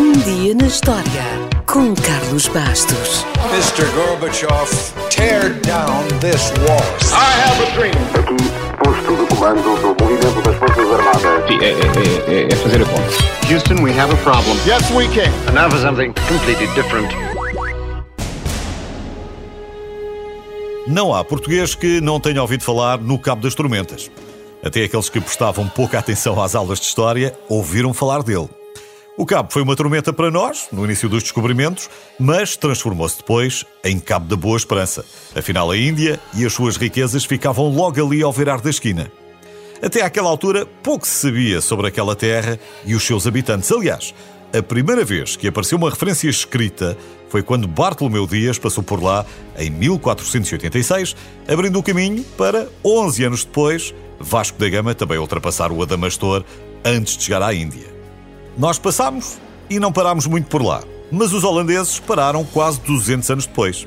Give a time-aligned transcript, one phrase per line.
[0.00, 1.04] Um dia na história
[1.66, 3.22] com Carlos Bastos.
[3.52, 3.84] Mr.
[3.92, 4.70] Gorbachev,
[5.10, 6.80] tear down this wall.
[7.12, 7.92] I have a dream.
[8.14, 8.34] Aqui,
[8.82, 11.46] posto de comando do movimento das Forças Armadas.
[11.46, 13.52] Sim, é, é, é, é fazer a conta.
[13.52, 14.56] Houston, we have a problem.
[14.66, 15.30] Yes, we can.
[15.46, 17.12] And now for something completely different.
[20.88, 24.10] Não há português que não tenha ouvido falar no Cabo das Tormentas.
[24.64, 28.48] Até aqueles que prestavam pouca atenção às aulas de história ouviram falar dele.
[29.20, 34.00] O Cabo foi uma tormenta para nós, no início dos descobrimentos, mas transformou-se depois em
[34.00, 35.04] Cabo da Boa Esperança.
[35.36, 39.12] Afinal, a Índia e as suas riquezas ficavam logo ali ao virar da esquina.
[39.82, 43.70] Até àquela altura, pouco se sabia sobre aquela terra e os seus habitantes.
[43.70, 44.14] Aliás,
[44.56, 46.96] a primeira vez que apareceu uma referência escrita
[47.28, 49.26] foi quando Bartolomeu Dias passou por lá
[49.58, 51.14] em 1486,
[51.46, 56.42] abrindo o caminho para, 11 anos depois, Vasco da Gama também ultrapassar o Adamastor
[56.82, 57.99] antes de chegar à Índia.
[58.58, 63.46] Nós passámos e não parámos muito por lá, mas os holandeses pararam quase 200 anos
[63.46, 63.86] depois.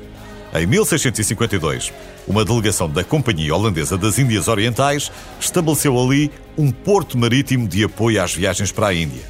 [0.54, 1.92] Em 1652,
[2.26, 8.22] uma delegação da Companhia Holandesa das Índias Orientais estabeleceu ali um porto marítimo de apoio
[8.22, 9.22] às viagens para a Índia.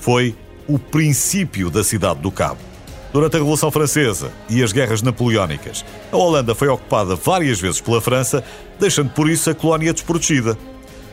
[0.00, 0.34] Foi
[0.66, 2.60] o princípio da cidade do Cabo.
[3.12, 8.00] Durante a Revolução Francesa e as guerras napoleónicas, a Holanda foi ocupada várias vezes pela
[8.00, 8.42] França,
[8.80, 10.56] deixando por isso a colónia desprotegida.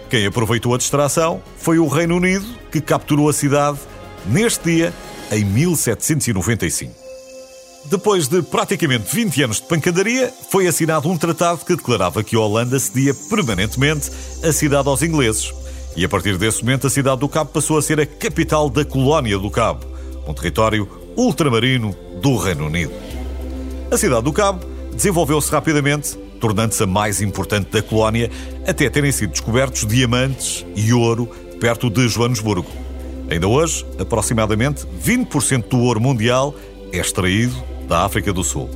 [0.10, 3.78] Quem aproveitou a distração foi o Reino Unido, que capturou a cidade
[4.26, 4.94] neste dia,
[5.32, 6.92] em 1795.
[7.86, 12.40] Depois de praticamente 20 anos de pancadaria, foi assinado um tratado que declarava que a
[12.40, 14.12] Holanda cedia permanentemente
[14.44, 15.54] a cidade aos ingleses.
[15.96, 18.84] E a partir desse momento, a cidade do Cabo passou a ser a capital da
[18.84, 19.86] Colónia do Cabo,
[20.28, 22.94] um território ultramarino do Reino Unido.
[23.92, 28.30] A cidade do Cabo desenvolveu-se rapidamente, tornando-se a mais importante da colónia,
[28.68, 31.28] até terem sido descobertos diamantes e ouro
[31.60, 32.70] perto de Joanesburgo.
[33.30, 36.56] Ainda hoje, aproximadamente 20% do ouro mundial
[36.92, 37.56] é extraído
[37.88, 38.70] da África do Sul.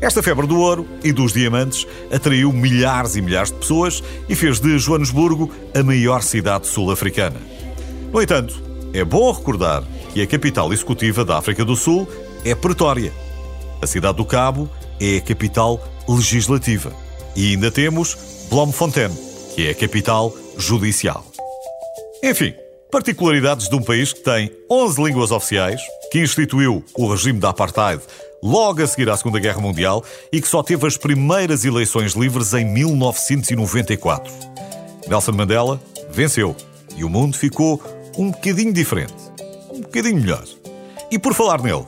[0.00, 4.60] Esta febre do ouro e dos diamantes atraiu milhares e milhares de pessoas e fez
[4.60, 7.40] de Joanesburgo a maior cidade sul-africana.
[8.12, 8.62] No entanto,
[8.92, 9.82] é bom recordar
[10.14, 12.08] que a capital executiva da África do Sul
[12.44, 13.12] é Pretória.
[13.82, 14.70] A cidade do Cabo
[15.00, 16.92] é a capital legislativa.
[17.36, 18.16] E ainda temos
[18.48, 19.10] Bloemfontein,
[19.54, 21.24] que é a capital judicial.
[22.22, 22.54] Enfim,
[22.90, 25.80] particularidades de um país que tem 11 línguas oficiais,
[26.10, 28.02] que instituiu o regime da apartheid
[28.42, 30.02] logo a seguir à Segunda Guerra Mundial
[30.32, 34.32] e que só teve as primeiras eleições livres em 1994.
[35.06, 35.80] Nelson Mandela
[36.10, 36.56] venceu
[36.96, 37.82] e o mundo ficou
[38.16, 39.14] um bocadinho diferente,
[39.70, 40.44] um bocadinho melhor.
[41.10, 41.86] E por falar nele,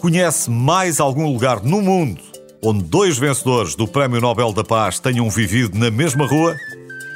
[0.00, 2.27] conhece mais algum lugar no mundo
[2.62, 6.56] onde dois vencedores do Prémio Nobel da Paz tenham vivido na mesma rua?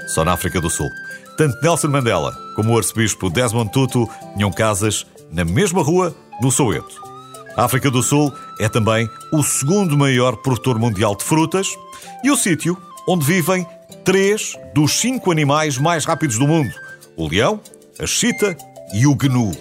[0.09, 0.89] Só na África do Sul.
[1.37, 7.03] Tanto Nelson Mandela como o arcebispo Desmond Tutu tinham casas na mesma rua, no Soweto.
[7.57, 11.69] A África do Sul é também o segundo maior produtor mundial de frutas
[12.23, 12.77] e o sítio
[13.07, 13.67] onde vivem
[14.05, 16.73] três dos cinco animais mais rápidos do mundo:
[17.17, 17.61] o leão,
[17.99, 18.57] a chita
[18.95, 19.53] e o gnu.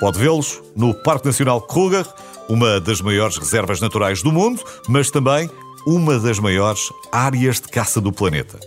[0.00, 2.04] Pode vê-los no Parque Nacional Kruger,
[2.52, 5.48] uma das maiores reservas naturais do mundo, mas também
[5.86, 8.60] uma das maiores áreas de caça do planeta.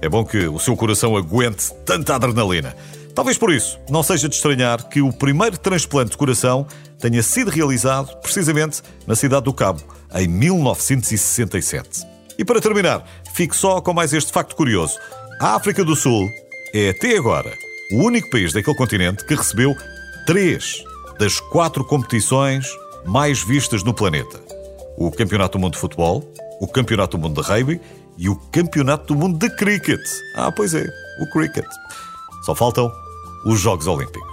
[0.00, 2.76] É bom que o seu coração aguente tanta adrenalina.
[3.12, 6.64] Talvez por isso não seja de estranhar que o primeiro transplante de coração
[7.00, 9.82] tenha sido realizado precisamente na cidade do Cabo,
[10.14, 12.06] em 1967.
[12.38, 13.04] E para terminar,
[13.34, 14.94] fico só com mais este facto curioso.
[15.40, 16.30] A África do Sul
[16.72, 17.52] é até agora
[17.90, 19.74] o único país daquele continente que recebeu
[20.26, 20.84] três
[21.18, 22.66] das quatro competições
[23.04, 24.40] mais vistas no planeta:
[24.96, 26.24] o Campeonato do Mundo de Futebol,
[26.60, 27.80] o Campeonato do Mundo de Rugby
[28.18, 30.00] e o Campeonato do Mundo de Cricket.
[30.36, 30.86] Ah, pois é,
[31.20, 31.66] o Cricket.
[32.44, 32.90] Só faltam
[33.46, 34.29] os Jogos Olímpicos.